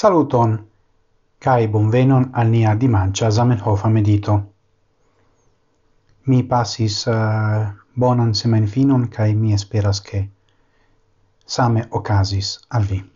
Saluton, 0.00 0.56
cae 1.38 1.68
bonvenon 1.68 2.30
al 2.32 2.48
nia 2.48 2.74
dimancia 2.74 3.30
Zamenhofa 3.30 3.88
medito. 3.88 4.52
Mi 6.24 6.42
passis 6.42 7.06
uh, 7.06 7.66
bonan 7.92 8.34
semenfinon, 8.34 9.08
cae 9.12 9.34
mi 9.34 9.52
esperas 9.52 10.00
che 10.00 10.30
same 11.44 11.86
ocasis 11.90 12.60
al 12.68 12.84
vi. 12.84 13.12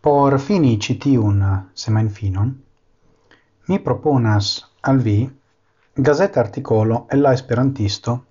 Por 0.00 0.38
fini 0.38 0.78
citiun 0.78 1.42
eh, 1.42 1.64
semenfinon, 1.74 2.62
mi 3.66 3.78
proponas 3.80 4.70
al 4.82 4.98
vi 4.98 5.38
gazet 5.94 6.36
articolo 6.36 7.08
e 7.08 7.16
la 7.16 7.32
esperantisto 7.32 8.24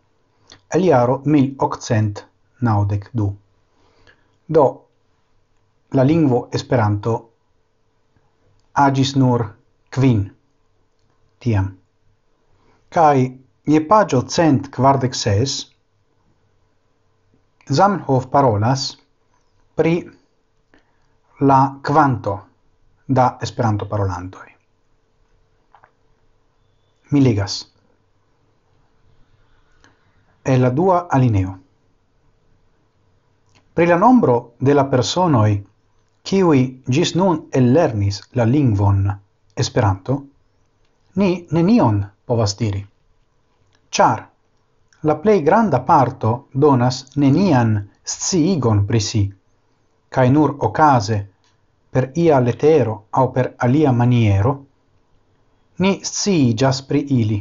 el 0.69 0.83
jaro 0.83 1.21
1892. 1.25 3.35
Do 4.45 4.88
la 5.91 6.03
lingvo 6.03 6.49
Esperanto 6.51 7.31
agis 8.73 9.15
nur 9.15 9.45
quin 9.89 10.35
tiam. 11.39 11.77
Kai 12.89 13.39
je 13.65 13.81
pagio 13.87 14.21
cent 14.27 14.69
quardec 14.69 15.15
ses 15.15 15.65
Zamenhof 17.69 18.27
parolas 18.27 18.97
pri 19.75 20.09
la 21.41 21.79
quanto 21.81 22.47
da 23.05 23.37
Esperanto 23.41 23.85
parolantoj. 23.85 24.47
Mi 27.09 27.21
legas. 27.21 27.71
E 30.41 30.57
la 30.57 30.69
dua 30.69 31.07
alineo. 31.09 31.59
Pri 33.73 33.85
la 33.85 33.97
nombro 33.97 34.53
de 34.57 34.73
la 34.73 34.85
personoi 34.85 35.68
kiwi 36.29 36.63
gis 36.93 37.15
nun 37.17 37.37
ellernis 37.59 38.17
la 38.37 38.45
lingvon 38.45 38.97
Esperanto, 39.61 40.15
ni 41.15 41.29
nenion 41.51 41.95
povas 42.25 42.51
diri. 42.59 42.81
char 43.89 44.19
la 45.01 45.15
plei 45.15 45.41
granda 45.47 45.79
parto 45.87 46.31
donas 46.63 46.97
nenian 47.15 47.71
sciigon 48.03 48.85
pri 48.85 49.01
si, 49.07 49.21
nur 50.35 50.53
okaze 50.67 51.17
per 51.91 52.11
ia 52.13 52.39
letero 52.39 52.93
au 53.09 53.31
per 53.31 53.53
alia 53.57 53.91
maniero, 53.91 54.53
ni 55.77 55.91
sciigas 56.03 56.81
pri 56.81 57.01
ili. 57.21 57.39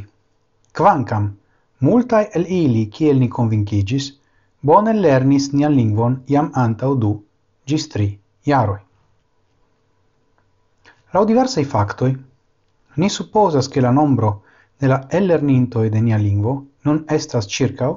Quancam, 0.77 1.27
multae 1.79 2.29
el 2.33 2.45
ili, 2.47 2.87
kiel 2.87 3.19
ni 3.19 3.27
convincigis, 3.27 4.09
bone 4.61 4.93
lernis 4.93 5.51
nian 5.53 5.73
lingvon 5.75 6.23
iam 6.27 6.51
antau 6.55 6.95
du, 6.95 7.13
gis 7.65 7.87
tri 7.87 8.09
iaroi. 8.49 8.81
Lau 11.13 11.23
diversaj 11.25 11.65
factoi, 11.65 12.11
ni 12.95 13.09
supposas 13.09 13.67
che 13.67 13.81
la 13.81 13.91
nombro 13.91 14.43
de 14.79 14.87
la 14.87 14.99
ellernintoi 15.09 15.89
de 15.89 16.01
nia 16.01 16.17
lingvo 16.17 16.53
non 16.85 17.03
estas 17.17 17.47
ĉirkaŭ 17.55 17.91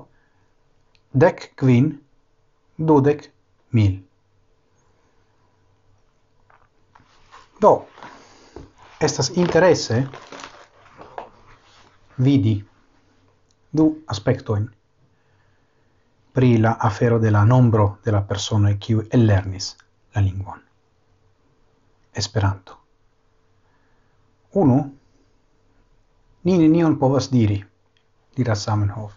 dec 1.25 1.53
quin 1.61 1.91
dudec 2.77 3.29
mil. 3.77 4.01
Do, 7.61 7.73
estas 8.99 9.31
interesse 9.37 10.01
vidi 12.19 12.57
du 13.71 13.87
aspectoin 14.07 14.67
pri 16.33 16.57
la 16.59 16.77
afero 16.81 17.19
de 17.19 17.31
la 17.31 17.45
nombro 17.45 17.99
de 18.05 18.11
la 18.11 18.23
persona 18.23 18.75
qui 18.79 18.97
ellernis 19.11 19.77
la 20.15 20.21
lingvon. 20.21 20.61
Esperanto. 22.13 22.79
Unu, 24.55 24.79
ni 26.45 26.59
nenion 26.59 26.99
povas 26.99 27.31
diri, 27.33 27.63
diras 28.37 28.65
Samenhof. 28.67 29.13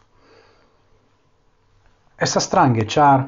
Estas 2.18 2.46
strange, 2.48 2.86
char 2.88 3.26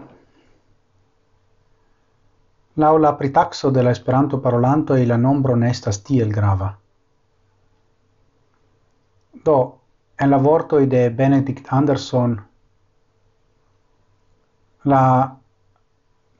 lau 2.78 2.98
la 2.98 3.18
pritaxo 3.18 3.72
de 3.72 3.84
la 3.84 3.92
Esperanto 3.92 4.40
parolanto 4.40 4.96
e 4.96 5.06
la 5.06 5.18
nombro 5.18 5.56
ne 5.56 5.70
estas 5.70 6.04
tiel 6.04 6.32
grava. 6.32 6.70
Do, 9.44 9.58
en 10.16 10.30
la 10.30 10.38
vortoi 10.38 10.88
de 10.88 11.10
Benedict 11.10 11.68
Anderson, 11.74 12.38
la 14.84 15.36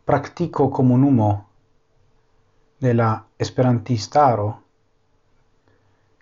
praktiko 0.08 0.70
komunumo 0.72 1.30
de 2.82 2.94
la 2.94 3.10
esperantistaro 3.46 4.48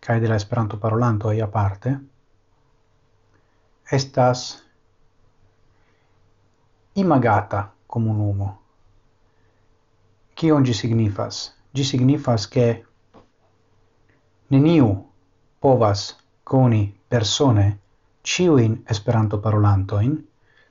kaj 0.05 0.19
de 0.23 0.27
la 0.31 0.35
esperanto 0.41 0.77
parolanto 0.81 1.31
ia 1.33 1.47
parte 1.47 1.93
estas 3.99 4.43
imagata 6.95 7.63
komunumo 7.87 8.49
kion 10.35 10.65
ĝi 10.67 10.73
signifas? 10.75 11.37
Ĝi 11.75 11.83
signifas 11.91 12.45
ke 12.51 12.65
neniu 14.51 14.89
povas 15.63 16.03
koni 16.43 16.81
persone 17.09 17.65
ciuin 18.25 18.75
esperanto 18.89 19.39
parolantoin, 19.45 20.15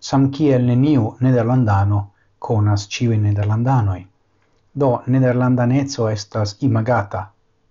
sam 0.01 0.29
kiel 0.31 0.67
neniu 0.69 1.15
nederlandano 1.21 2.01
conas 2.45 2.89
ciui 2.89 3.17
nederlandanoi. 3.17 4.07
Do 4.81 5.03
nederlandanezzo 5.07 6.09
estas 6.09 6.57
imagata, 6.61 7.21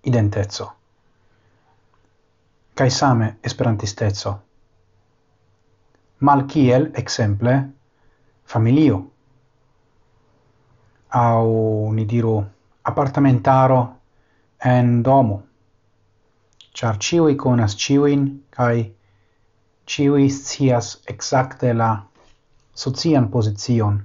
identezzo. 0.04 0.72
Cai 2.74 2.90
same 2.90 3.28
esperantistezzo. 3.44 4.32
Mal 6.20 6.46
kiel, 6.46 6.88
exemple, 7.02 7.54
familio. 8.46 8.98
Au, 11.10 11.92
ni 11.94 12.06
diru, 12.06 12.34
apartamentaro 12.82 13.82
en 14.66 15.04
domo. 15.04 15.38
Char 16.74 16.98
ciui 16.98 17.36
conas 17.36 17.78
ciuin, 17.78 18.26
cae 18.50 18.88
ciui 19.86 20.30
scias 20.30 20.96
exacte 21.06 21.74
la 21.74 21.92
socian 22.74 23.30
position 23.30 24.02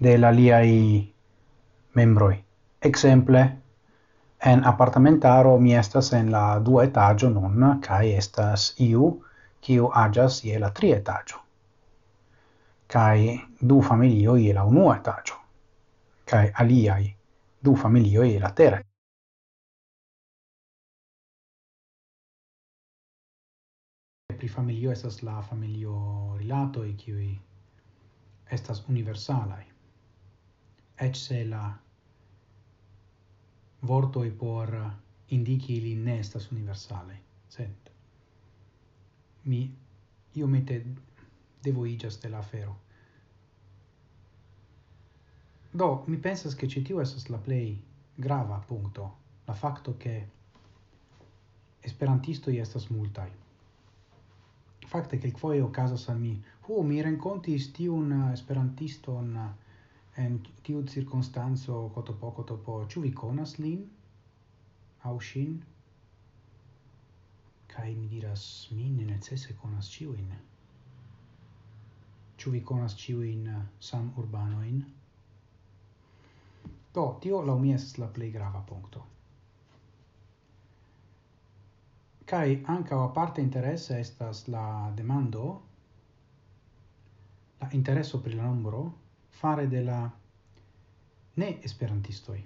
de 0.00 0.16
la 0.18 0.30
liai 0.30 1.12
membroi. 1.94 2.44
Exemple, 2.80 3.42
en 4.38 4.64
apartamentaro 4.64 5.58
mi 5.58 5.74
estas 5.76 6.12
en 6.12 6.30
la 6.32 6.58
dua 6.58 6.84
etaggio 6.84 7.30
nun, 7.30 7.80
cae 7.80 8.16
estas 8.16 8.74
iu, 8.80 9.10
kiu 9.60 9.90
agas 9.94 10.42
je 10.44 10.58
la 10.58 10.70
tri 10.70 10.92
etaggio. 10.92 11.42
Cae 12.88 13.38
du 13.60 13.82
familio 13.82 14.36
je 14.36 14.54
la 14.54 14.64
unua 14.64 14.96
etaggio. 14.96 15.36
Cae 16.24 16.52
aliai 16.54 17.16
du 17.60 17.76
familio 17.76 18.22
je 18.24 18.38
la 18.40 18.50
tera 18.50 18.80
pri 24.40 24.48
familio 24.48 24.90
estas 24.90 25.22
la 25.22 25.42
familio 25.42 25.94
rilato 26.38 26.84
e 26.84 26.94
kiuj 26.96 27.26
estas 28.56 28.78
universalai 28.88 29.64
ec 31.00 31.16
se 31.16 31.44
la 31.44 31.64
vortoi 33.80 34.30
por 34.30 34.74
indici 35.28 35.80
li 35.80 35.94
ne 35.96 36.18
estas 36.20 36.50
universale, 36.50 37.16
sent 37.48 37.90
mi 39.42 39.62
io 40.32 40.46
mette 40.46 40.82
devo 40.82 41.00
devoigas 41.62 42.20
de 42.20 42.28
la 42.28 42.42
fero 42.42 42.78
Do, 45.72 46.02
mi 46.06 46.16
pensas 46.16 46.54
che 46.54 46.66
ci 46.66 46.82
tiu 46.82 46.98
estas 46.98 47.28
la 47.28 47.38
play 47.38 47.80
grava 48.16 48.58
punto, 48.58 49.16
la 49.46 49.54
facto 49.54 49.96
che 49.96 50.28
esperantistoi 51.80 52.58
estas 52.58 52.88
multai. 52.90 53.30
Fakte, 54.86 55.18
kelkfoje 55.18 55.62
okazas 55.62 56.08
al 56.08 56.18
mi, 56.18 56.42
hu, 56.66 56.82
mi 56.82 57.00
renkontis 57.00 57.70
un 57.86 58.32
esperantiston 58.32 59.54
en 60.24 60.38
tiu 60.66 60.82
circunstanzo 60.94 61.80
coto 61.94 62.14
po, 62.20 62.30
coto 62.36 62.56
po, 62.66 62.76
ĉu 62.92 63.04
vi 63.06 63.12
konas 63.22 63.56
lin? 63.62 63.82
Aŭ 65.08 65.16
ŝin? 65.30 65.58
Kaj 67.72 67.88
mi 67.96 68.08
diras 68.14 68.44
mi 68.76 68.90
ne 68.96 69.08
necese 69.12 69.56
konas 69.62 69.90
ĉiujn. 69.96 70.32
Ĉu 72.40 72.54
vi 72.56 72.64
konas 72.72 72.96
ĉiujn 73.02 73.46
samurbanojn 73.90 74.80
do 76.94 77.04
tio 77.22 77.40
laŭ 77.46 77.56
mi 77.58 77.72
estas 77.74 77.98
la 78.02 78.08
plej 78.14 78.30
grava 78.34 78.60
punkto. 78.68 79.02
Kaj 82.30 82.46
o 82.96 83.08
parte 83.14 83.42
interesse 83.42 83.98
estas 84.00 84.46
la 84.48 84.64
demando 84.96 85.44
la 87.60 87.68
interesso 87.78 88.20
per 88.20 88.34
la 88.34 88.48
numero 88.48 88.82
fare 89.40 89.66
de 89.66 89.82
la 89.84 90.00
ne 91.34 91.50
esperantistoi. 91.64 92.40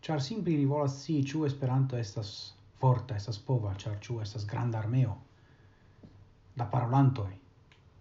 Char 0.00 0.22
simple 0.22 0.52
ili 0.52 0.64
volas 0.64 1.02
si 1.02 1.22
ciu 1.24 1.44
Esperanto 1.44 1.96
estas 1.96 2.30
forta, 2.80 3.16
estas 3.16 3.38
pova, 3.38 3.74
char 3.74 3.98
ciu 4.00 4.20
estas 4.20 4.46
granda 4.46 4.78
armeo 4.78 5.16
da 6.56 6.64
parolantoi. 6.64 7.34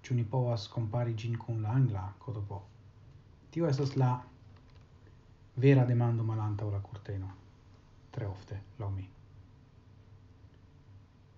Ciu 0.03 0.15
ni 0.15 0.23
povas 0.23 0.67
compari 0.67 1.17
gin 1.17 1.37
con 1.37 1.61
la 1.61 1.69
angla 1.69 2.13
kodopo. 2.19 2.61
Tio 3.51 3.67
estas 3.67 3.95
la 3.95 4.13
vera 5.55 5.85
demando 5.85 6.23
malantaŭ 6.23 6.71
la 6.71 6.79
corteno, 6.79 7.31
tre 8.11 8.27
ofte, 8.27 8.61
laŭ 8.79 8.89
mi. 8.91 9.09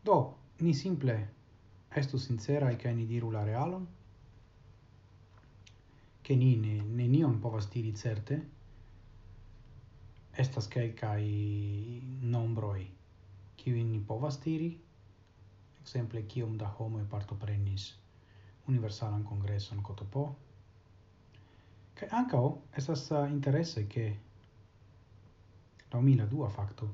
Do, 0.04 0.18
ni 0.60 0.74
simple 0.74 1.18
estu 1.96 2.18
sincera 2.18 2.72
e 2.72 2.94
ni 2.94 3.06
diru 3.06 3.32
la 3.32 3.44
realon, 3.44 3.88
che 6.28 6.36
ni 6.36 6.58
ne, 6.60 6.74
nenion 6.84 7.38
povas 7.40 7.70
diri 7.72 7.94
certe, 7.96 8.38
estas 10.44 10.68
quelcae 10.68 12.02
nombroi, 12.34 12.84
kiwi 13.56 13.84
ni 13.84 14.02
povas 14.10 14.42
diri, 14.44 14.68
exemple, 15.80 16.26
kiom 16.28 16.58
da 16.60 16.68
homo 16.68 16.98
homoi 16.98 17.08
partoprenis 17.08 17.88
universalan 18.68 19.24
congresson 19.24 19.80
cotopo, 19.82 20.26
Kaj 21.98 22.08
ankaŭ 22.20 22.44
estas 22.78 23.08
uh, 23.10 23.24
interesse 23.32 23.88
ke 23.90 24.04
la 25.94 26.02
mila 26.02 26.28
dua 26.34 26.50
facto 26.58 26.90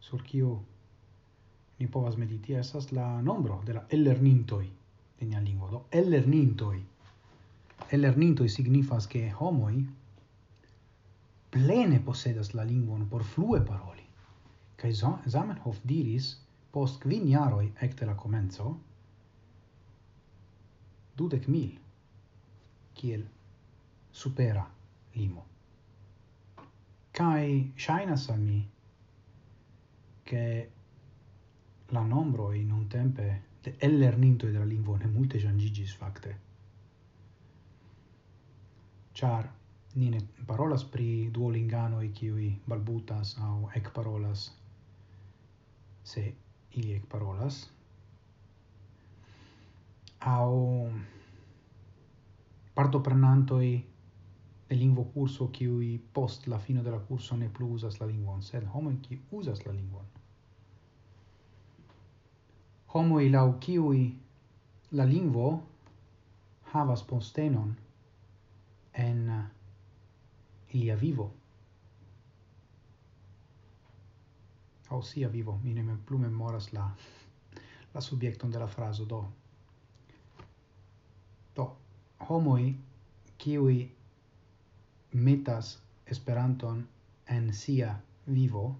sur 0.00 0.24
kio 0.30 0.54
ni 1.78 1.86
povas 1.96 2.16
mediti 2.16 2.56
estas 2.62 2.88
la 2.96 3.06
nombro 3.22 3.60
de 3.66 3.76
la 3.76 3.84
ellernintoi 3.98 4.66
de 5.20 5.26
nia 5.26 5.44
lingua 5.44 5.70
do 5.76 5.84
ellernintoi 6.00 6.80
lernintoj 7.96 8.48
signifas 8.48 9.06
che 9.06 9.32
homoi 9.32 9.86
plene 11.50 12.00
posedas 12.00 12.52
la 12.52 12.62
linguon 12.62 13.08
por 13.08 13.24
flue 13.24 13.60
paroli. 13.60 14.04
Kai 14.76 14.92
Zamenhof 14.94 15.80
diris 15.82 16.36
post 16.70 17.00
quin 17.02 17.26
jaroj 17.26 17.72
ecte 17.80 18.04
la 18.04 18.14
comenzo 18.14 18.78
dudec 21.16 21.48
mil 21.48 21.78
kiel 22.94 23.24
supera 24.10 24.66
limo. 25.14 25.44
Kai 27.10 27.72
shainas 27.76 28.28
al 28.28 28.40
mi 28.40 28.68
che 30.22 30.70
la 31.88 32.02
nombroj 32.02 32.58
nuntempe 32.64 33.42
de 33.62 33.74
ellernintoj 33.78 34.52
de 34.52 34.58
la 34.58 34.64
linguon 34.64 35.00
ne 35.00 35.06
multe 35.06 35.38
jangigis 35.38 35.94
facte 35.96 36.36
char 39.18 39.44
ni 39.94 40.10
ne 40.10 40.20
parolas 40.46 40.84
pri 40.84 41.30
duolingano 41.34 42.00
e 42.06 42.08
kiui 42.18 42.48
balbutas 42.68 43.36
au 43.46 43.68
ec 43.78 43.90
parolas 43.96 44.40
se 46.10 46.22
ili 46.78 46.92
ec 46.92 47.04
parolas 47.14 47.56
au 50.20 50.90
partoprenantoi 52.74 53.70
de 54.68 54.74
lingvo 54.76 55.04
curso 55.14 55.48
kiui 55.48 55.98
post 56.12 56.46
la 56.46 56.58
fino 56.58 56.82
de 56.82 56.90
la 56.90 57.00
curso 57.08 57.36
ne 57.36 57.48
plus 57.48 57.70
usas 57.74 58.00
la 58.00 58.06
lingvon, 58.06 58.42
sed 58.42 58.64
homo 58.74 58.90
qui 59.02 59.20
usas 59.30 59.66
la 59.66 59.72
lingvon. 59.72 60.06
i 63.22 63.28
lau 63.28 63.58
kiui 63.58 64.04
la 64.92 65.04
lingvo 65.04 65.62
havas 66.72 67.02
postenon 67.02 67.74
en 68.98 69.28
uh, 69.30 69.44
ilia 70.74 70.96
vivo 70.96 71.32
au 74.88 75.02
sia 75.02 75.28
vivo, 75.28 75.58
mi 75.62 75.74
ne 75.74 75.82
mem 75.82 75.98
plu 76.04 76.18
memoras 76.18 76.72
la 76.72 76.88
la 77.94 78.00
subiecton 78.00 78.50
de 78.50 78.58
la 78.58 78.68
do. 79.06 79.24
Do, 81.54 81.76
homoi 82.18 82.76
qui 83.36 83.56
metas 85.12 85.78
Esperanton 86.06 86.86
en 87.26 87.52
sia 87.52 88.00
vivo 88.26 88.76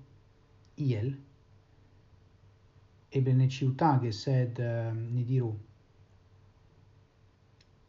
iel 0.76 1.16
eble 3.10 3.34
ne 3.34 3.48
ciutage 3.48 4.12
sed 4.12 4.58
uh, 4.58 4.92
ni 4.94 5.24
diru 5.24 5.52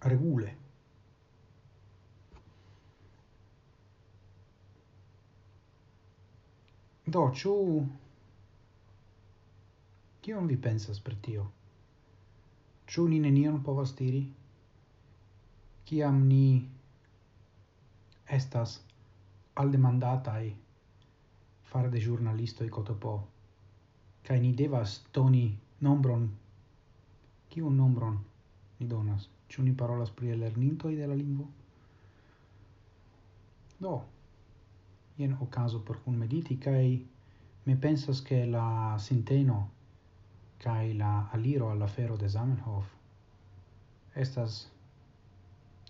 regule 0.01 0.68
Do, 7.09 7.21
ciu... 7.33 7.53
kion 10.21 10.47
vi 10.47 10.57
pensas 10.61 10.99
per 10.99 11.15
tio? 11.25 11.45
Ciu 12.85 13.07
ni 13.09 13.17
nenion 13.23 13.63
povas 13.65 13.95
diri? 13.97 14.19
Kiam 15.89 16.19
ni 16.27 16.43
estas 18.37 18.75
aldemandataj 19.63 20.43
fare 21.71 21.89
de 21.95 22.03
ĵurnalistoj 22.03 22.69
cotopo 22.77 23.15
kai 24.29 24.37
ni 24.43 24.53
devas 24.61 24.99
toni 25.17 25.43
nombron 25.87 26.29
kiun 27.49 27.81
nombron 27.81 28.21
ni 28.79 28.91
donas? 28.93 29.25
Ĉu 29.49 29.65
ni 29.65 29.73
parolas 29.73 30.13
pri 30.13 30.37
lerninto 30.37 30.93
de 30.93 31.09
la 31.09 31.17
lingvo? 31.17 31.47
Do, 33.81 33.97
ien 35.19 35.35
ocaso 35.39 35.81
per 35.81 36.01
cun 36.03 36.15
mediti 36.15 36.57
kai 36.57 37.07
mi 37.63 37.75
pensas 37.75 38.21
che 38.21 38.45
la 38.45 38.95
sinteno 38.97 39.57
kai 40.57 40.95
la 40.95 41.29
aliro 41.31 41.69
alla 41.71 41.87
fero 41.87 42.15
de 42.15 42.27
Zamenhof 42.27 42.97
estas 44.13 44.69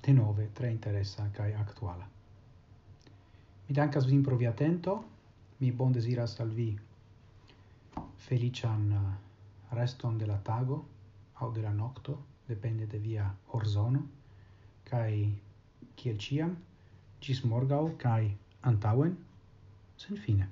de 0.02 0.14
nove 0.14 0.50
tre 0.54 0.70
interessa 0.70 1.30
kai 1.32 1.54
actuala. 1.54 2.08
Mi 3.68 3.76
dankas 3.76 4.06
vin 4.06 4.24
pro 4.24 4.36
via 4.36 4.50
atento, 4.50 5.04
mi 5.58 5.72
bon 5.72 5.92
desiras 5.92 6.40
al 6.40 6.50
vi 6.50 6.80
felician 8.16 8.92
eh, 8.92 9.76
reston 9.76 10.18
de 10.18 10.26
la 10.26 10.38
tago 10.38 10.86
au 11.34 11.52
de 11.52 11.62
la 11.62 11.72
nocto, 11.72 12.18
depende 12.48 12.88
de 12.88 12.98
via 12.98 13.36
horzono, 13.48 14.08
kai 14.84 15.34
kiel 15.96 16.18
ciam, 16.18 16.56
gis 17.20 17.44
morgau, 17.44 17.96
kai 17.98 18.36
antauen 18.62 19.18
sen 19.98 20.18
fine. 20.18 20.48